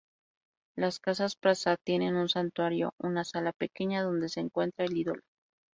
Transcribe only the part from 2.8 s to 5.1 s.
una sala pequeña donde se encuentra el